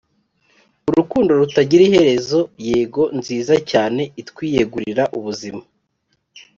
[0.89, 5.63] urukundo rutagira iherezo: yego nziza cyane itwiyegurira ubuzima